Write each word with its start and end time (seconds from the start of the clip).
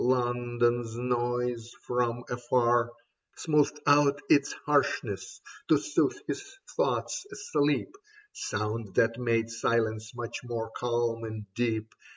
London's 0.03 0.97
noise 0.97 1.73
from 1.83 2.23
afar 2.27 2.91
Smoothed 3.37 3.79
out 3.85 4.19
its 4.29 4.51
harshness 4.65 5.39
to 5.67 5.77
soothe 5.77 6.17
his 6.25 6.43
thoughts 6.75 7.23
asleep, 7.31 7.95
Sound 8.33 8.95
that 8.95 9.19
made 9.19 9.51
silence 9.51 10.15
much 10.15 10.39
more 10.43 10.71
calm 10.75 11.23
and 11.23 11.45
deep. 11.53 11.93